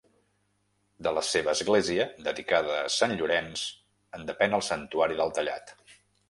[1.07, 3.67] De la seva església, dedicada a Sant Llorenç,
[4.19, 5.77] en depèn el Santuari del Tallat.